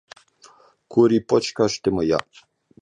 [0.87, 2.19] Куріпочка ж ти моя!